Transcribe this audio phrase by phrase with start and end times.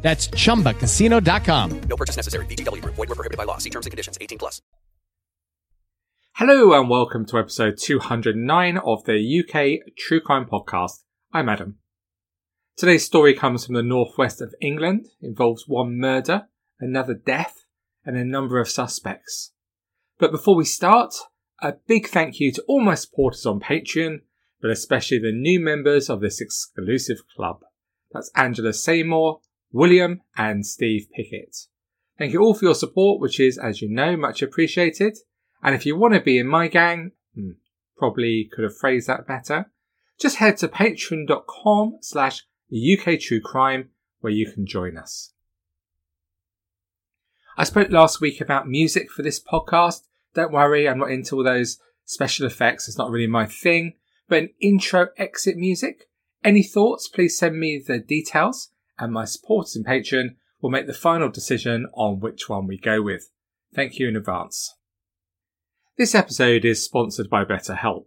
[0.00, 1.80] That's chumbacasino.com.
[1.80, 2.46] No purchase necessary.
[2.46, 2.94] VGW Group.
[2.94, 3.58] Void were prohibited by law.
[3.58, 4.16] See terms and conditions.
[4.20, 4.62] 18 plus.
[6.36, 11.02] Hello and welcome to episode 209 of the UK True Crime Podcast.
[11.32, 11.78] I'm Adam.
[12.76, 16.46] Today's story comes from the northwest of England, involves one murder,
[16.78, 17.64] another death,
[18.04, 19.52] and a number of suspects.
[20.20, 21.12] But before we start,
[21.60, 24.20] a big thank you to all my supporters on Patreon,
[24.62, 27.62] but especially the new members of this exclusive club.
[28.12, 29.40] That's Angela Seymour,
[29.72, 31.56] William, and Steve Pickett.
[32.18, 35.18] Thank you all for your support, which is, as you know, much appreciated.
[35.62, 37.52] And if you want to be in my gang, hmm,
[37.96, 39.70] probably could have phrased that better,
[40.18, 45.32] just head to patreon.com slash UK True Crime where you can join us.
[47.56, 50.02] I spoke last week about music for this podcast.
[50.34, 52.88] Don't worry, I'm not into all those special effects.
[52.88, 53.94] It's not really my thing.
[54.28, 56.08] But an intro exit music.
[56.44, 57.08] Any thoughts?
[57.08, 61.86] Please send me the details and my supporters in Patreon will make the final decision
[61.94, 63.30] on which one we go with.
[63.74, 64.74] Thank you in advance.
[65.96, 68.06] This episode is sponsored by BetterHelp.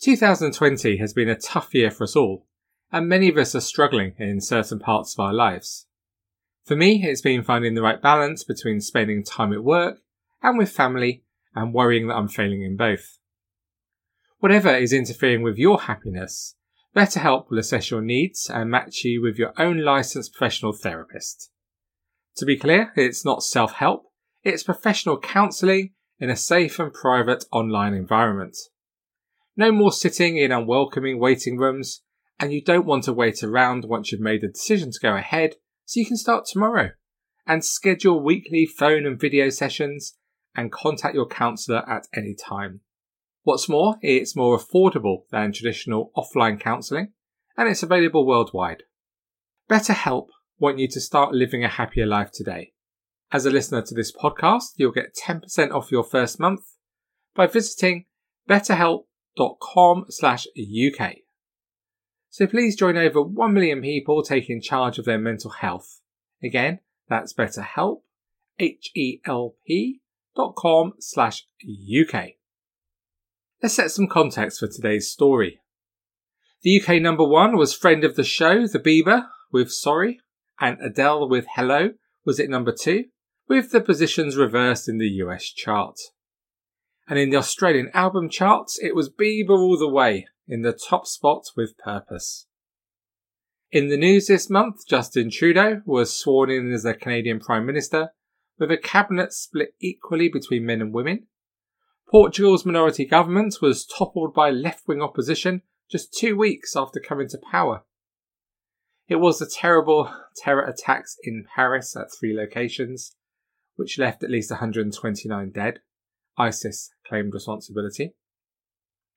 [0.00, 2.46] 2020 has been a tough year for us all,
[2.90, 5.86] and many of us are struggling in certain parts of our lives.
[6.64, 9.98] For me, it's been finding the right balance between spending time at work
[10.42, 13.18] and with family and worrying that I'm failing in both.
[14.38, 16.54] Whatever is interfering with your happiness,
[16.94, 21.50] BetterHelp will assess your needs and match you with your own licensed professional therapist.
[22.36, 24.04] To be clear, it's not self-help,
[24.42, 28.56] it's professional counselling in a safe and private online environment.
[29.56, 32.02] No more sitting in unwelcoming waiting rooms,
[32.38, 35.56] and you don't want to wait around once you've made the decision to go ahead,
[35.84, 36.90] so you can start tomorrow.
[37.46, 40.16] And schedule weekly phone and video sessions
[40.54, 42.80] and contact your counsellor at any time.
[43.42, 47.12] What's more, it's more affordable than traditional offline counselling
[47.56, 48.84] and it's available worldwide.
[49.70, 50.28] BetterHelp
[50.58, 52.72] want you to start living a happier life today.
[53.32, 56.62] As a listener to this podcast, you'll get 10% off your first month
[57.34, 58.06] by visiting
[58.48, 61.16] betterhelp.com slash UK.
[62.28, 66.00] So please join over 1 million people taking charge of their mental health.
[66.42, 68.02] Again, that's betterhelp,
[68.58, 70.00] H-E-L-P
[70.36, 72.39] dot com slash UK.
[73.62, 75.60] Let's set some context for today's story.
[76.62, 80.18] The UK number one was friend of the show, The Bieber, with Sorry,
[80.58, 81.90] and Adele with Hello
[82.24, 83.06] was at number two,
[83.48, 85.98] with the positions reversed in the US chart.
[87.06, 91.06] And in the Australian album charts, it was Bieber all the way, in the top
[91.06, 92.46] spot with Purpose.
[93.70, 98.12] In the news this month, Justin Trudeau was sworn in as the Canadian Prime Minister,
[98.58, 101.26] with a cabinet split equally between men and women,
[102.10, 107.38] Portugal's minority government was toppled by left wing opposition just two weeks after coming to
[107.50, 107.84] power.
[109.06, 113.14] It was the terrible terror attacks in Paris at three locations,
[113.76, 115.80] which left at least 129 dead.
[116.36, 118.14] ISIS claimed responsibility.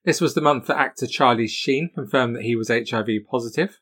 [0.04, 3.80] This was the month that actor Charlie Sheen confirmed that he was HIV positive.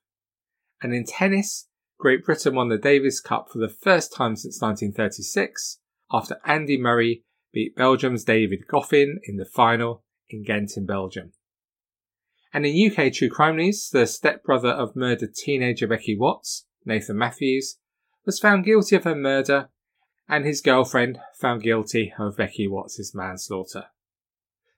[0.83, 1.69] And in tennis,
[1.99, 5.81] Great Britain won the Davis Cup for the first time since 1936
[6.11, 11.33] after Andy Murray beat Belgium's David Goffin in the final in Ghent in Belgium.
[12.53, 17.79] And in UK true crime news, the stepbrother of murdered teenager Becky Watts, Nathan Matthews,
[18.27, 19.69] was found guilty of her murder
[20.29, 23.87] and his girlfriend found guilty of Becky Watts' manslaughter.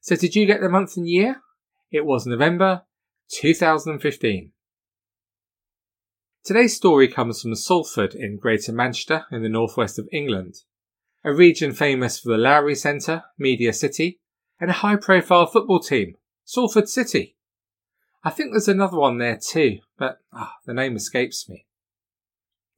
[0.01, 1.43] So did you get the month and year?
[1.91, 2.83] It was November
[3.31, 4.53] 2015.
[6.45, 10.56] Today's story comes from Salford in Greater Manchester in the northwest of England
[11.25, 14.21] a region famous for the Lowry Centre, Media City,
[14.61, 17.37] and a high profile football team, Salford City.
[18.23, 21.67] I think there's another one there too, but oh, the name escapes me.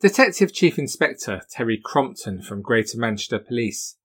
[0.00, 3.96] Detective Chief Inspector Terry Crompton from Greater Manchester Police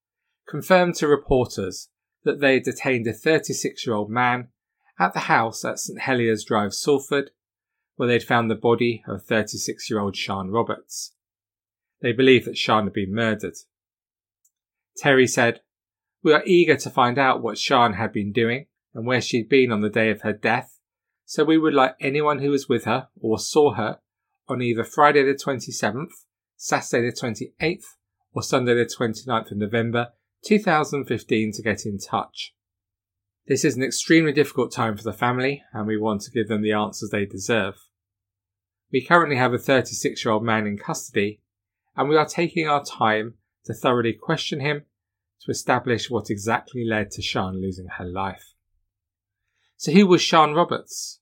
[0.48, 1.90] confirmed to reporters
[2.24, 4.50] that they had detained a 36 year old man
[5.00, 7.32] at the house at St Heliers Drive, Salford,
[7.96, 11.14] where they'd found the body of 36 year old Sian Roberts.
[12.02, 13.56] They believe that Sian had been murdered.
[14.98, 15.62] Terry said,
[16.24, 19.72] We are eager to find out what Sian had been doing and where she'd been
[19.72, 20.80] on the day of her death,
[21.26, 24.00] so we would like anyone who was with her or saw her
[24.48, 26.12] on either Friday the 27th,
[26.58, 27.16] Saturday the
[27.62, 27.86] 28th,
[28.34, 30.10] or Sunday the 29th of November
[30.44, 32.54] 2015 to get in touch.
[33.48, 36.62] This is an extremely difficult time for the family, and we want to give them
[36.62, 37.76] the answers they deserve.
[38.92, 41.42] We currently have a 36 year old man in custody,
[41.96, 43.36] and we are taking our time
[43.66, 44.84] to thoroughly question him
[45.42, 48.54] to establish what exactly led to Sian losing her life.
[49.78, 51.20] So, who was Sian Roberts?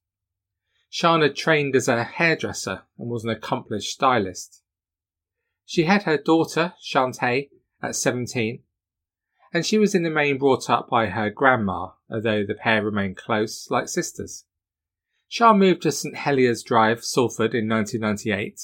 [0.89, 4.61] Sian had trained as a hairdresser and was an accomplished stylist.
[5.65, 7.49] She had her daughter, Shantae,
[7.81, 8.63] at 17,
[9.53, 13.17] and she was in the main brought up by her grandma, although the pair remained
[13.17, 14.45] close, like sisters.
[15.29, 18.59] Sian moved to St Heliers Drive, Salford in 1998,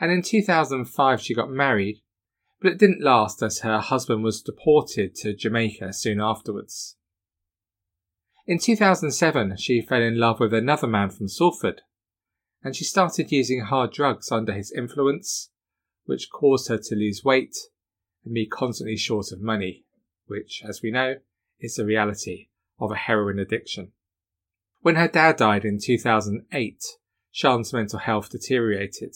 [0.00, 2.01] and in 2005 she got married,
[2.62, 6.96] but it didn't last as her husband was deported to Jamaica soon afterwards.
[8.46, 11.82] In 2007, she fell in love with another man from Salford,
[12.62, 15.50] and she started using hard drugs under his influence,
[16.04, 17.56] which caused her to lose weight
[18.24, 19.84] and be constantly short of money,
[20.26, 21.16] which, as we know,
[21.60, 22.48] is the reality
[22.78, 23.92] of a heroin addiction.
[24.80, 26.82] When her dad died in 2008,
[27.32, 29.14] Sian's mental health deteriorated.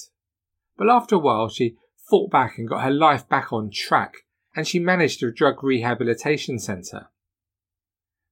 [0.76, 1.76] But after a while, she
[2.08, 4.14] fought back and got her life back on track,
[4.55, 7.08] and she managed a drug rehabilitation centre.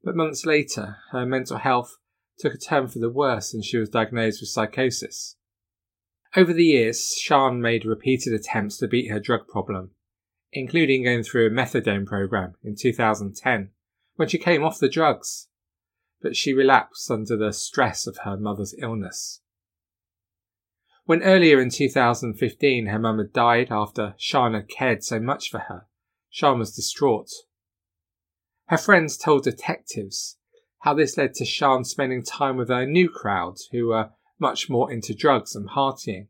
[0.03, 1.97] But months later, her mental health
[2.39, 5.37] took a turn for the worse and she was diagnosed with psychosis.
[6.37, 9.93] Over the years, Sian made repeated attempts to beat her drug problem,
[10.53, 13.71] including going through a methadone program in 2010
[14.17, 15.49] when she came off the drugs
[16.25, 19.43] but she relapsed under the stress of her mother's illness.
[21.07, 25.59] When earlier in 2015 her mum had died after Sian had cared so much for
[25.61, 25.87] her,
[26.31, 27.29] Sian was distraught.
[28.69, 30.39] Her friends told detectives
[30.81, 34.91] how this led to Sian spending time with her new crowd who were much more
[34.91, 36.29] into drugs and partying.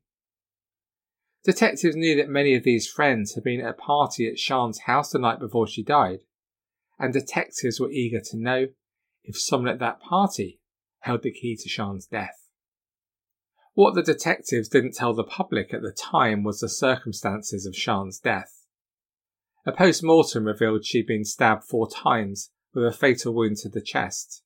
[1.44, 5.10] Detectives knew that many of these friends had been at a party at Sian's house
[5.10, 6.20] the night before she died,
[6.98, 8.66] and detectives were eager to know
[9.22, 10.58] if someone at that party
[11.00, 12.44] held the key to Sian's death.
[13.74, 18.18] What the detectives didn't tell the public at the time was the circumstances of Sian's
[18.18, 18.64] death.
[19.66, 23.80] A post mortem revealed she'd been stabbed four times with a fatal wound to the
[23.80, 24.42] chest.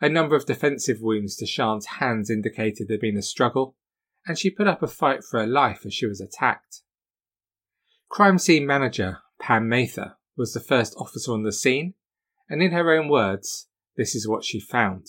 [0.00, 3.76] A number of defensive wounds to Sian's hands indicated there'd been a struggle,
[4.26, 6.82] and she put up a fight for her life as she was attacked.
[8.08, 11.94] Crime scene manager Pam Mather was the first officer on the scene
[12.48, 15.06] and in her own words, this is what she found.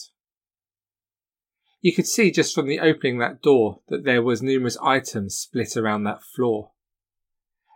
[1.82, 5.78] You could see just from the opening that door that there was numerous items split
[5.78, 6.72] around that floor.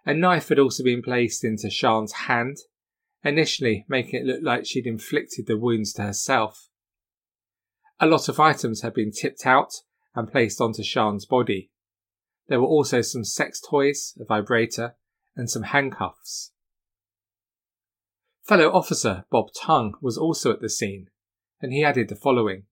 [0.06, 2.58] A knife had also been placed into Sian's hand,
[3.24, 6.68] initially making it look like she'd inflicted the wounds to herself.
[8.00, 9.76] A lot of items had been tipped out
[10.14, 11.72] and placed onto Sian's body.
[12.50, 14.96] There were also some sex toys, a vibrator,
[15.38, 16.52] and some handcuffs.
[18.44, 21.08] Fellow officer Bob Tongue was also at the scene,
[21.62, 22.66] and he added the following.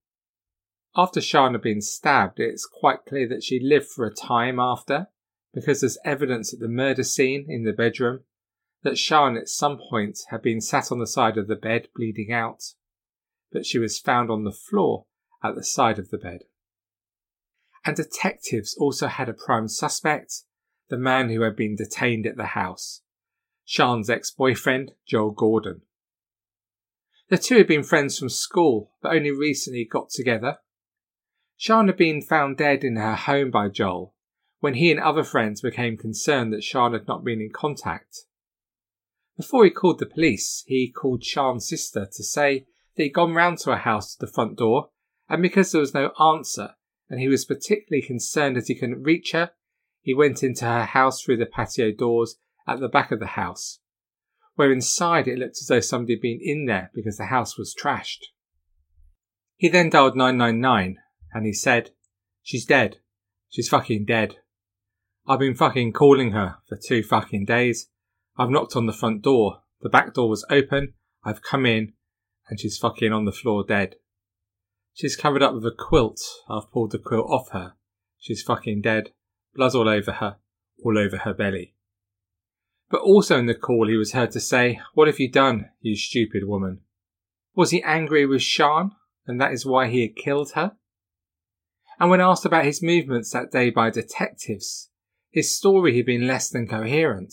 [0.94, 5.08] After Sian had been stabbed, it's quite clear that she lived for a time after,
[5.54, 8.24] because there's evidence at the murder scene in the bedroom
[8.82, 12.32] that Sian at some point had been sat on the side of the bed bleeding
[12.32, 12.62] out,
[13.52, 15.06] but she was found on the floor
[15.42, 16.42] at the side of the bed.
[17.84, 20.42] And detectives also had a prime suspect,
[20.88, 23.02] the man who had been detained at the house,
[23.64, 25.82] Sian's ex boyfriend, Joel Gordon.
[27.28, 30.58] The two had been friends from school, but only recently got together.
[31.62, 34.16] Sian had been found dead in her home by Joel
[34.58, 38.22] when he and other friends became concerned that Sian had not been in contact.
[39.36, 42.66] Before he called the police, he called Sian's sister to say
[42.96, 44.88] that he'd gone round to her house to the front door,
[45.28, 46.70] and because there was no answer,
[47.08, 49.52] and he was particularly concerned that he couldn't reach her,
[50.00, 53.78] he went into her house through the patio doors at the back of the house,
[54.56, 57.72] where inside it looked as though somebody had been in there because the house was
[57.72, 58.24] trashed.
[59.54, 60.98] He then dialed 999
[61.32, 61.90] and he said,
[62.42, 62.98] She's dead.
[63.48, 64.36] She's fucking dead.
[65.26, 67.88] I've been fucking calling her for two fucking days.
[68.36, 69.62] I've knocked on the front door.
[69.80, 70.94] The back door was open.
[71.24, 71.92] I've come in
[72.48, 73.96] and she's fucking on the floor dead.
[74.94, 76.20] She's covered up with a quilt.
[76.50, 77.74] I've pulled the quilt off her.
[78.18, 79.10] She's fucking dead.
[79.54, 80.36] Blood all over her,
[80.84, 81.74] all over her belly.
[82.90, 85.96] But also in the call, he was heard to say, What have you done, you
[85.96, 86.80] stupid woman?
[87.54, 88.92] Was he angry with Sian,
[89.26, 90.72] and that is why he had killed her?
[92.02, 94.90] And when asked about his movements that day by detectives,
[95.30, 97.32] his story had been less than coherent.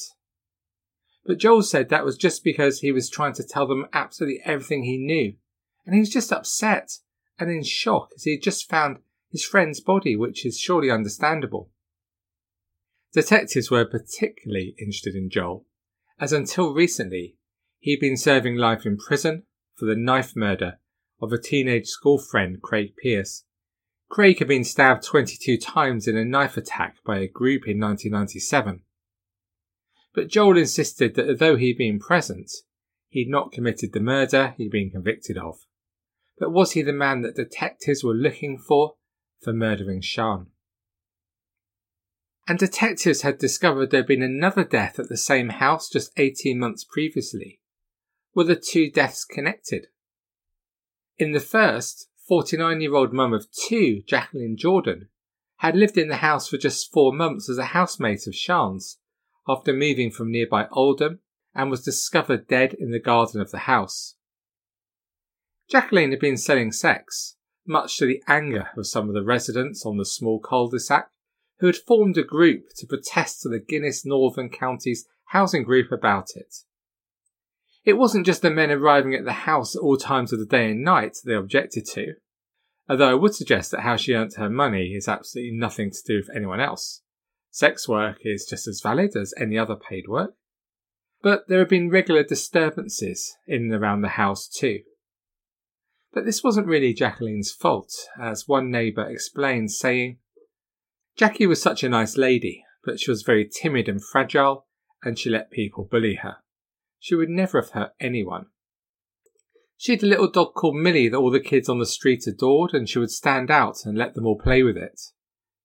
[1.25, 4.83] But Joel said that was just because he was trying to tell them absolutely everything
[4.83, 5.33] he knew,
[5.87, 6.99] and he was just upset
[7.39, 8.99] and in shock as he had just found
[9.31, 11.71] his friend's body, which is surely understandable.
[13.11, 15.65] Detectives were particularly interested in Joel,
[16.19, 17.39] as until recently
[17.79, 20.79] He'd been serving life in prison for the knife murder
[21.21, 23.45] of a teenage school friend, Craig Pierce.
[24.09, 28.81] Craig had been stabbed 22 times in a knife attack by a group in 1997.
[30.15, 32.51] But Joel insisted that although he'd been present,
[33.07, 35.59] he'd not committed the murder he'd been convicted of.
[36.39, 38.95] But was he the man that detectives were looking for
[39.41, 40.47] for murdering Sian?
[42.47, 46.83] And detectives had discovered there'd been another death at the same house just 18 months
[46.83, 47.61] previously.
[48.33, 49.87] Were the two deaths connected?
[51.19, 55.09] In the first, 49 year old mum of two, Jacqueline Jordan,
[55.57, 58.99] had lived in the house for just four months as a housemate of Sian's
[59.47, 61.21] after moving from nearby Oldham
[61.55, 64.15] and was discovered dead in the garden of the house.
[65.67, 69.97] Jacqueline had been selling sex, much to the anger of some of the residents on
[69.97, 71.09] the small cul-de-sac
[71.57, 76.35] who had formed a group to protest to the Guinness Northern Counties Housing Group about
[76.35, 76.57] it.
[77.85, 80.71] It wasn't just the men arriving at the house at all times of the day
[80.71, 82.15] and night they objected to,
[82.89, 86.17] although I would suggest that how she earnt her money is absolutely nothing to do
[86.17, 87.01] with anyone else.
[87.51, 90.33] Sex work is just as valid as any other paid work.
[91.21, 94.81] But there have been regular disturbances in and around the house too.
[96.13, 100.17] But this wasn't really Jacqueline's fault, as one neighbour explained, saying,
[101.15, 104.65] Jackie was such a nice lady, but she was very timid and fragile,
[105.03, 106.37] and she let people bully her.
[106.99, 108.47] She would never have hurt anyone.
[109.77, 112.73] She had a little dog called Millie that all the kids on the street adored,
[112.73, 114.99] and she would stand out and let them all play with it.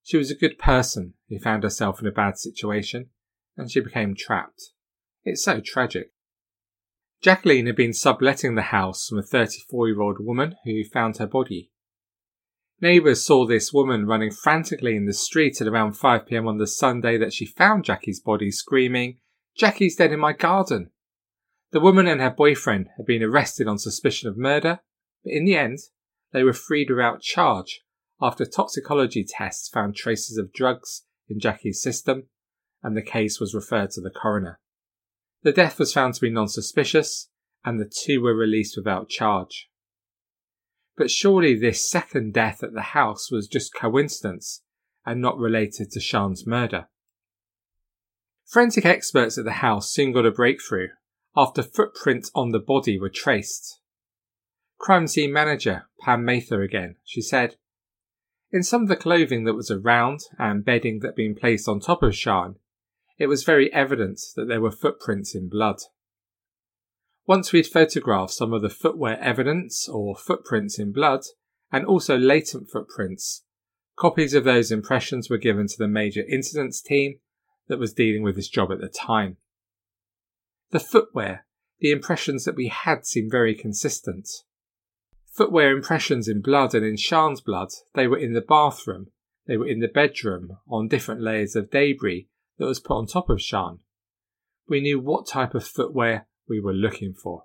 [0.05, 3.11] She was a good person who found herself in a bad situation,
[3.57, 4.71] and she became trapped.
[5.25, 6.13] It's so tragic.
[7.21, 11.27] Jacqueline had been subletting the house from a 34 year old woman who found her
[11.27, 11.73] body.
[12.81, 17.17] Neighbours saw this woman running frantically in the street at around 5pm on the Sunday
[17.17, 19.19] that she found Jackie's body, screaming,
[19.57, 20.91] Jackie's dead in my garden.
[21.75, 24.79] The woman and her boyfriend had been arrested on suspicion of murder,
[25.25, 25.81] but in the end,
[26.33, 27.81] they were freed without charge
[28.23, 32.29] after toxicology tests found traces of drugs in Jackie's system,
[32.85, 34.61] and the case was referred to the coroner.
[35.43, 37.29] The death was found to be non suspicious,
[37.65, 39.69] and the two were released without charge.
[40.97, 44.63] But surely this second death at the house was just coincidence
[45.05, 46.87] and not related to Sian's murder.
[48.47, 50.91] Forensic experts at the house soon got a breakthrough
[51.37, 53.81] after footprints on the body were traced.
[54.79, 57.57] Crime scene manager Pam Mather again, she said,
[58.53, 61.81] In some of the clothing that was around and bedding that had been placed on
[61.81, 62.57] top of Sian,
[63.19, 65.79] it was very evident that there were footprints in blood.
[67.27, 71.23] Once we'd photographed some of the footwear evidence or footprints in blood,
[71.73, 73.45] and also latent footprints,
[73.97, 77.19] copies of those impressions were given to the major incidents team
[77.69, 79.39] that was dealing with this job at the time.
[80.75, 81.47] The footwear,
[81.79, 84.29] the impressions that we had seemed very consistent.
[85.33, 89.07] Footwear impressions in blood and in Sian's blood, they were in the bathroom,
[89.47, 92.27] they were in the bedroom, on different layers of debris
[92.59, 93.79] that was put on top of Sian.
[94.67, 97.45] We knew what type of footwear we were looking for.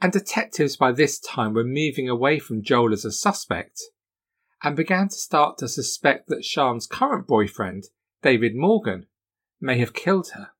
[0.00, 3.78] And detectives by this time were moving away from Joel as a suspect
[4.62, 7.88] and began to start to suspect that Sian's current boyfriend,
[8.22, 9.04] David Morgan,
[9.60, 10.52] may have killed her.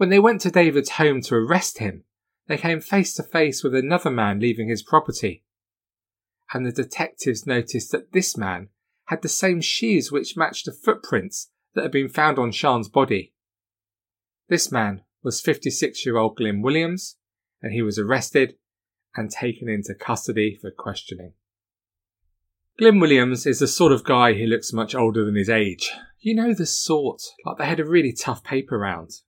[0.00, 2.04] When they went to David's home to arrest him,
[2.48, 5.44] they came face to face with another man leaving his property.
[6.54, 8.70] And the detectives noticed that this man
[9.08, 13.34] had the same shoes which matched the footprints that had been found on Sian's body.
[14.48, 17.18] This man was 56 year old Glyn Williams,
[17.60, 18.54] and he was arrested
[19.14, 21.34] and taken into custody for questioning.
[22.78, 25.92] Glyn Williams is the sort of guy who looks much older than his age.
[26.20, 29.20] You know the sort, like they had a really tough paper round.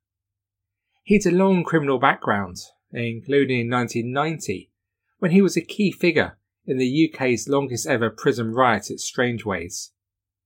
[1.04, 2.58] He had a long criminal background,
[2.92, 4.70] including in 1990,
[5.18, 9.92] when he was a key figure in the UK's longest ever prison riot at Strangeways.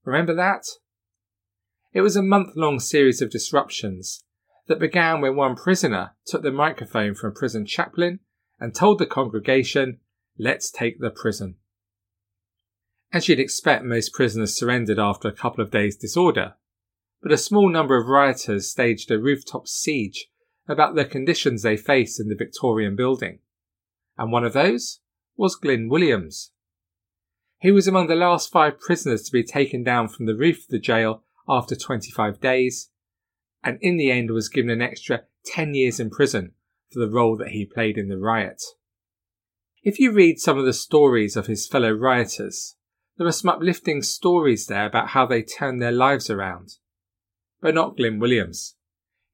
[0.04, 0.64] Remember that?
[1.92, 4.22] It was a month long series of disruptions
[4.66, 8.20] that began when one prisoner took the microphone from a prison chaplain
[8.58, 10.00] and told the congregation,
[10.38, 11.56] Let's take the prison.
[13.12, 16.54] As you'd expect, most prisoners surrendered after a couple of days' disorder,
[17.22, 20.28] but a small number of rioters staged a rooftop siege
[20.68, 23.38] about the conditions they faced in the Victorian building.
[24.18, 25.00] And one of those
[25.37, 26.52] was Glyn Williams.
[27.58, 30.68] He was among the last five prisoners to be taken down from the roof of
[30.68, 32.90] the jail after 25 days,
[33.62, 36.52] and in the end was given an extra 10 years in prison
[36.92, 38.62] for the role that he played in the riot.
[39.82, 42.76] If you read some of the stories of his fellow rioters,
[43.16, 46.75] there are some uplifting stories there about how they turned their lives around.
[47.61, 48.75] But not Glyn Williams.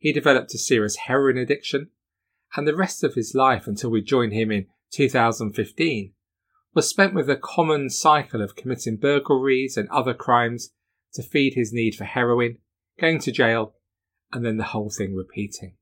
[0.02, 1.90] He developed a serious heroin addiction
[2.56, 6.12] and the rest of his life until we joined him in 2015
[6.74, 10.72] was spent with a common cycle of committing burglaries and other crimes
[11.14, 12.58] to feed his need for heroin,
[13.00, 13.74] going to jail,
[14.32, 15.76] and then the whole thing repeating.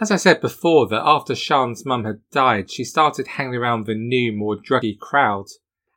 [0.00, 3.94] As I said before, that after Sian's mum had died, she started hanging around the
[3.94, 5.48] new, more druggy crowd,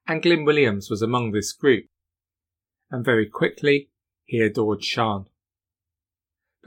[0.10, 1.86] and Glyn Williams was among this group.
[2.92, 3.92] And very quickly,
[4.26, 5.28] he adored Sian.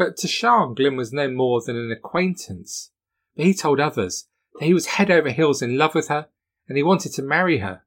[0.00, 2.90] But to Sian, Glyn was no more than an acquaintance.
[3.36, 4.28] But he told others
[4.58, 6.28] that he was head over heels in love with her
[6.66, 7.82] and he wanted to marry her.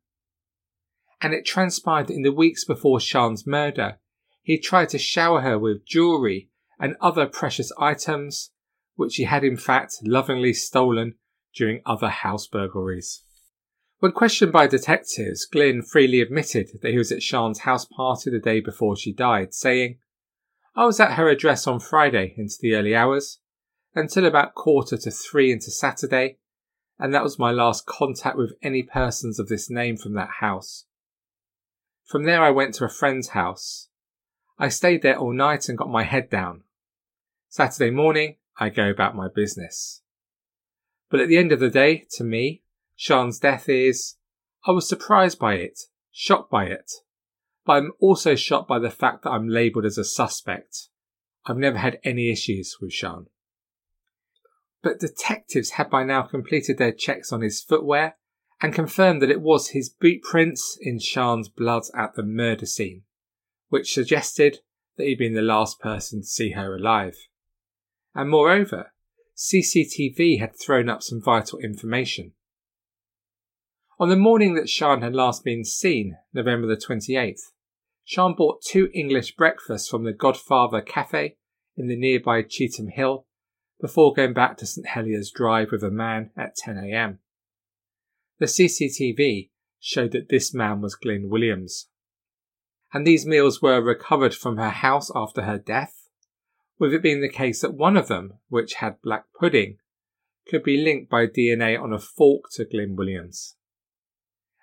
[1.22, 3.98] And it transpired that in the weeks before Sian's murder,
[4.44, 8.52] he tried to shower her with jewellery and other precious items,
[8.94, 11.16] which he had in fact lovingly stolen
[11.56, 13.24] during other house burglaries.
[13.98, 18.38] When questioned by detectives, Glyn freely admitted that he was at Sian's house party the
[18.38, 19.98] day before she died, saying,
[20.76, 23.40] I was at her address on Friday into the early hours,
[23.94, 26.38] until about quarter to three into Saturday,
[26.98, 30.86] and that was my last contact with any persons of this name from that house.
[32.06, 33.90] From there I went to a friend's house.
[34.58, 36.64] I stayed there all night and got my head down.
[37.50, 40.02] Saturday morning, I go about my business.
[41.10, 42.64] But at the end of the day, to me,
[42.96, 44.16] Sian's death is,
[44.66, 46.92] I was surprised by it, shocked by it,
[47.66, 50.90] but I'm also shocked by the fact that I'm labelled as a suspect.
[51.46, 53.28] I've never had any issues with Sian.
[54.82, 58.18] But detectives had by now completed their checks on his footwear
[58.62, 63.04] and confirmed that it was his boot prints in Sian's blood at the murder scene,
[63.70, 64.60] which suggested
[64.98, 67.16] that he'd been the last person to see her alive.
[68.14, 68.92] And moreover,
[69.36, 72.34] CCTV had thrown up some vital information.
[74.00, 77.52] On the morning that Sian had last been seen, November the 28th,
[78.06, 81.38] Sian bought two English breakfasts from the Godfather Cafe
[81.76, 83.26] in the nearby Cheetham Hill
[83.80, 87.18] before going back to St Heliers Drive with a man at 10am.
[88.40, 89.50] The CCTV
[89.80, 91.90] showed that this man was Glyn Williams.
[92.94, 96.08] And these meals were recovered from her house after her death,
[96.78, 99.78] with it being the case that one of them, which had black pudding,
[100.48, 103.56] could be linked by DNA on a fork to Glyn Williams.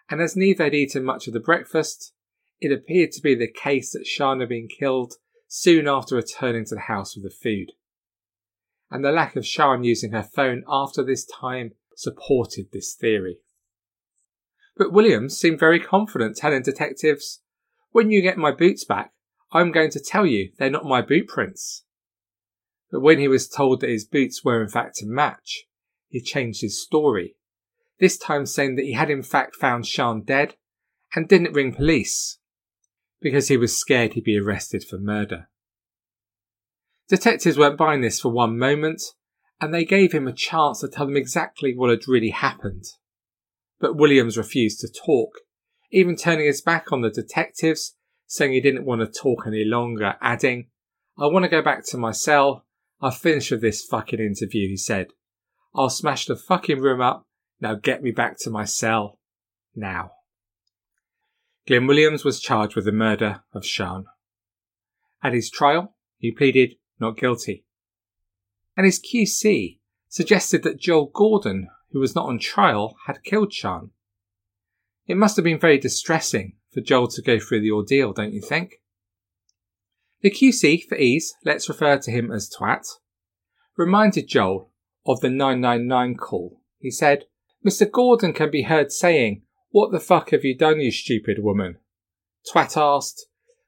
[0.08, 2.12] And as neither had eaten much of the breakfast,
[2.60, 5.14] it appeared to be the case that Sian had been killed
[5.48, 7.72] soon after returning to the house with the food.
[8.90, 13.38] And the lack of Sian using her phone after this time supported this theory.
[14.76, 17.42] But Williams seemed very confident, telling detectives,
[17.92, 19.12] When you get my boots back,
[19.52, 21.84] I'm going to tell you they're not my boot prints.
[22.90, 25.64] But when he was told that his boots were in fact to match,
[26.08, 27.36] he changed his story,
[28.00, 30.56] this time saying that he had in fact found Sian dead
[31.14, 32.39] and didn't ring police
[33.20, 35.48] because he was scared he'd be arrested for murder.
[37.08, 39.02] Detectives weren't buying this for one moment,
[39.60, 42.84] and they gave him a chance to tell them exactly what had really happened.
[43.78, 45.40] But Williams refused to talk,
[45.90, 50.14] even turning his back on the detectives, saying he didn't want to talk any longer,
[50.20, 50.68] adding,
[51.18, 52.64] I want to go back to my cell.
[53.02, 55.08] I've finished with this fucking interview, he said.
[55.74, 57.26] I'll smash the fucking room up.
[57.60, 59.18] Now get me back to my cell.
[59.74, 60.12] Now.
[61.66, 64.06] Glyn Williams was charged with the murder of Sian.
[65.22, 67.64] At his trial, he pleaded not guilty.
[68.76, 73.90] And his QC suggested that Joel Gordon, who was not on trial, had killed Sian.
[75.06, 78.40] It must have been very distressing for Joel to go through the ordeal, don't you
[78.40, 78.74] think?
[80.22, 82.86] The QC, for ease, let's refer to him as Twat,
[83.76, 84.70] reminded Joel
[85.06, 86.60] of the 999 call.
[86.78, 87.24] He said,
[87.66, 87.90] Mr.
[87.90, 91.78] Gordon can be heard saying, what the fuck have you done, you stupid woman?
[92.50, 93.26] Twat asked.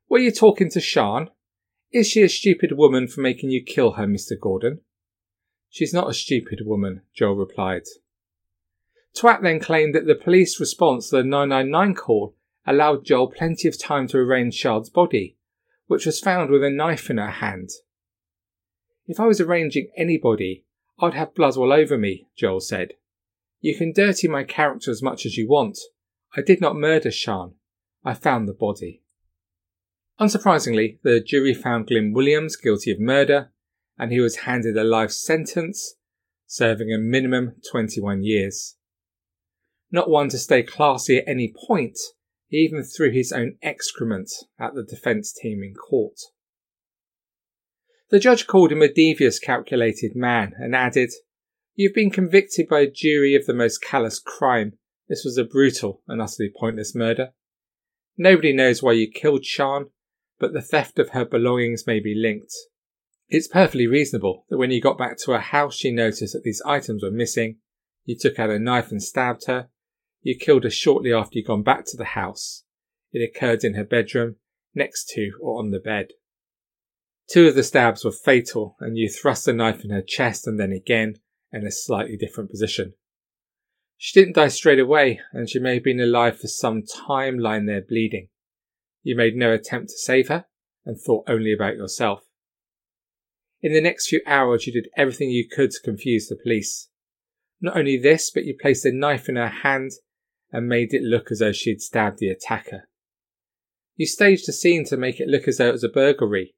[0.09, 1.31] Were you talking to Sian?
[1.93, 4.38] Is she a stupid woman for making you kill her, Mr.
[4.41, 4.81] Gordon?
[5.71, 7.83] She's not a stupid woman, Joel replied.
[9.17, 12.35] Twat then claimed that the police response to the 999 call
[12.67, 15.37] allowed Joel plenty of time to arrange Sian's body,
[15.87, 17.71] which was found with a knife in her hand.
[19.07, 20.65] If I was arranging anybody,
[20.99, 22.95] I'd have blood all over me, Joel said.
[23.62, 25.79] You can dirty my character as much as you want.
[26.37, 27.55] I did not murder Sian.
[28.05, 29.03] I found the body.
[30.20, 33.53] Unsurprisingly, the jury found Glyn Williams guilty of murder,
[33.96, 35.94] and he was handed a life sentence,
[36.44, 38.77] serving a minimum 21 years.
[39.92, 41.96] Not one to stay classy at any point,
[42.48, 46.18] he even threw his own excrement at the defence team in court.
[48.11, 51.12] The judge called him a devious, calculated man and added,
[51.74, 54.74] You've been convicted by a jury of the most callous crime.
[55.08, 57.32] This was a brutal and utterly pointless murder.
[58.18, 59.87] Nobody knows why you killed Sian,
[60.38, 62.52] but the theft of her belongings may be linked.
[63.30, 66.61] It's perfectly reasonable that when you got back to her house, she noticed that these
[66.66, 67.56] items were missing.
[68.04, 69.68] You took out a knife and stabbed her.
[70.20, 72.64] You killed her shortly after you'd gone back to the house.
[73.12, 74.37] It occurred in her bedroom,
[74.74, 76.08] next to or on the bed.
[77.30, 80.61] Two of the stabs were fatal, and you thrust a knife in her chest and
[80.61, 81.16] then again
[81.53, 82.95] in a slightly different position.
[83.97, 87.67] She didn't die straight away, and she may have been alive for some time lying
[87.67, 88.29] there bleeding.
[89.03, 90.47] You made no attempt to save her
[90.85, 92.25] and thought only about yourself.
[93.61, 96.88] In the next few hours, you did everything you could to confuse the police.
[97.61, 99.93] Not only this, but you placed a knife in her hand
[100.51, 102.88] and made it look as though she had stabbed the attacker.
[103.97, 106.57] You staged a scene to make it look as though it was a burglary.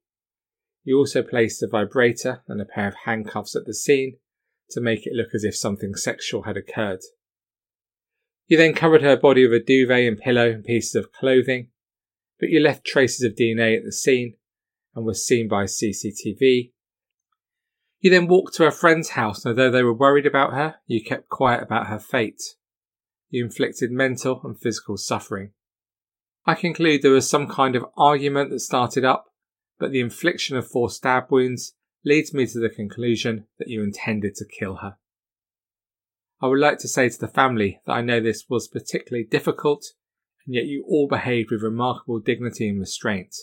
[0.82, 4.16] You also placed a vibrator and a pair of handcuffs at the scene
[4.70, 7.00] to make it look as if something sexual had occurred.
[8.46, 11.68] You then covered her body with a duvet and pillow and pieces of clothing,
[12.38, 14.36] but you left traces of DNA at the scene
[14.94, 16.72] and were seen by CCTV
[18.04, 21.02] you then walked to her friend's house, and although they were worried about her, you
[21.02, 22.42] kept quiet about her fate.
[23.30, 25.52] You inflicted mental and physical suffering.
[26.44, 29.32] I conclude there was some kind of argument that started up,
[29.78, 34.34] but the infliction of four stab wounds leads me to the conclusion that you intended
[34.36, 34.96] to kill her.
[36.40, 39.86] I would like to say to the family that I know this was particularly difficult,
[40.44, 43.34] and yet you all behaved with remarkable dignity and restraint.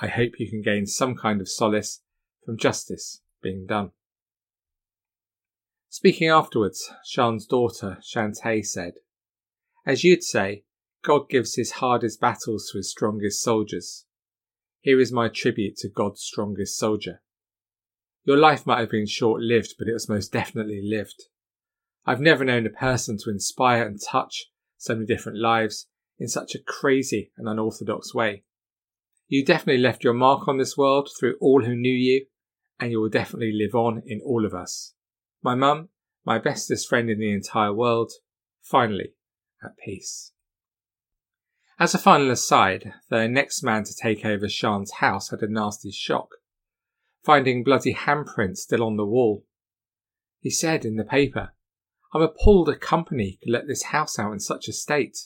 [0.00, 2.02] I hope you can gain some kind of solace
[2.44, 3.92] from justice being done.
[5.88, 8.94] Speaking afterwards, Sian's daughter, Shantae, said,
[9.86, 10.64] As you'd say,
[11.04, 14.04] God gives his hardest battles to his strongest soldiers.
[14.80, 17.22] Here is my tribute to God's strongest soldier.
[18.28, 21.28] Your life might have been short lived, but it was most definitely lived.
[22.04, 25.86] I've never known a person to inspire and touch so many different lives
[26.18, 28.44] in such a crazy and unorthodox way.
[29.28, 32.26] You definitely left your mark on this world through all who knew you
[32.78, 34.92] and you will definitely live on in all of us.
[35.42, 35.88] My mum,
[36.26, 38.12] my bestest friend in the entire world,
[38.60, 39.14] finally
[39.64, 40.32] at peace.
[41.78, 45.90] As a final aside, the next man to take over Sian's house had a nasty
[45.90, 46.28] shock,
[47.28, 49.44] finding bloody handprints still on the wall.
[50.40, 51.52] He said in the paper,
[52.14, 55.18] I'm appalled a company could let this house out in such a state.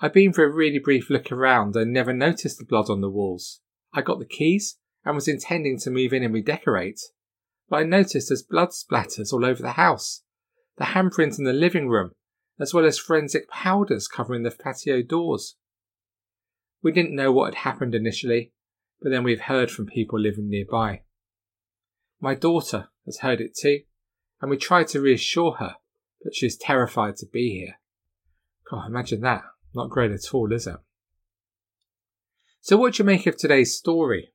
[0.00, 3.08] I've been for a really brief look around and never noticed the blood on the
[3.08, 3.60] walls.
[3.92, 6.98] I got the keys and was intending to move in and redecorate,
[7.68, 10.24] but I noticed there's blood splatters all over the house,
[10.78, 12.10] the handprint in the living room,
[12.58, 15.54] as well as forensic powders covering the patio doors.
[16.82, 18.52] We didn't know what had happened initially,
[19.00, 21.02] but then we've heard from people living nearby.
[22.20, 23.80] My daughter has heard it too,
[24.40, 25.76] and we tried to reassure her,
[26.22, 27.78] but she's terrified to be here.
[28.70, 29.42] God, imagine that.
[29.74, 30.76] Not great at all, is it?
[32.60, 34.32] So, what do you make of today's story?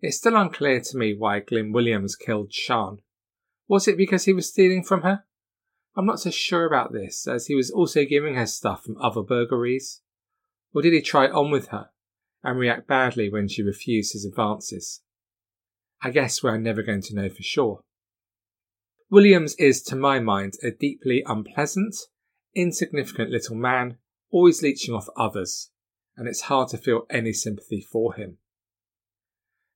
[0.00, 2.98] It's still unclear to me why Glyn Williams killed Sian.
[3.68, 5.24] Was it because he was stealing from her?
[5.96, 9.22] I'm not so sure about this, as he was also giving her stuff from other
[9.22, 10.02] burglaries.
[10.74, 11.90] Or did he try on with her
[12.42, 15.02] and react badly when she refused his advances?
[16.02, 17.80] I guess we're never going to know for sure.
[19.10, 21.94] Williams is, to my mind, a deeply unpleasant,
[22.54, 23.98] insignificant little man,
[24.30, 25.70] always leeching off others,
[26.16, 28.38] and it's hard to feel any sympathy for him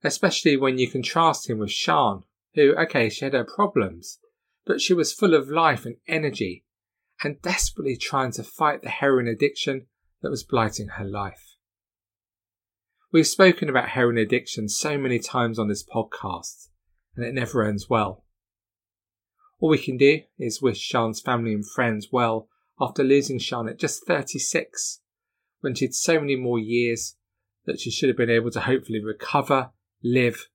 [0.02, 2.22] especially when you contrast him with Sian,
[2.54, 4.18] who, okay, she had her problems,
[4.64, 6.64] but she was full of life and energy
[7.22, 9.86] and desperately trying to fight the heroin addiction
[10.22, 11.49] that was blighting her life.
[13.12, 16.68] We've spoken about heroin addiction so many times on this podcast,
[17.16, 18.24] and it never ends well.
[19.58, 22.48] All we can do is wish Sian's family and friends well
[22.80, 25.00] after losing Sian at just 36,
[25.60, 27.16] when she had so many more years
[27.66, 29.70] that she should have been able to hopefully recover
[30.04, 30.48] live,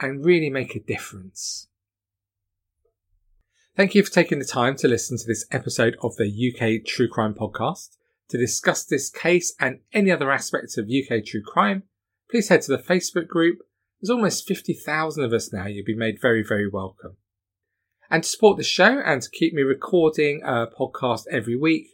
[0.00, 1.68] and really make a difference.
[3.76, 7.08] Thank you for taking the time to listen to this episode of the UK True
[7.08, 7.96] Crime Podcast.
[8.30, 11.84] To discuss this case and any other aspects of UK true crime,
[12.30, 13.58] please head to the Facebook group.
[14.00, 15.66] There's almost 50,000 of us now.
[15.66, 17.16] You'll be made very, very welcome.
[18.10, 21.88] And to support the show and to keep me recording a podcast every week,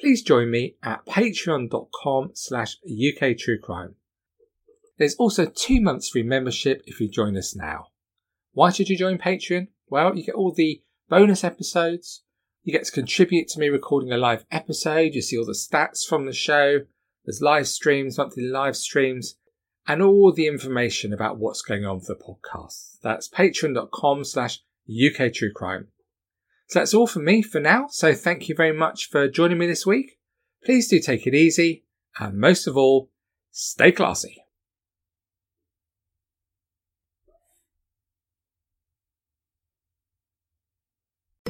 [0.00, 3.96] please join me at patreon.com slash UK True Crime.
[4.98, 7.88] There's also two months free membership if you join us now.
[8.52, 9.68] Why should you join Patreon?
[9.88, 12.22] Well, you get all the bonus episodes.
[12.68, 15.14] You get to contribute to me recording a live episode.
[15.14, 16.80] You see all the stats from the show.
[17.24, 19.36] There's live streams, monthly live streams,
[19.86, 22.98] and all the information about what's going on for the podcast.
[23.02, 25.88] That's patreon.com slash UK True Crime.
[26.66, 27.86] So that's all from me for now.
[27.88, 30.18] So thank you very much for joining me this week.
[30.62, 31.86] Please do take it easy.
[32.18, 33.08] And most of all,
[33.50, 34.42] stay classy.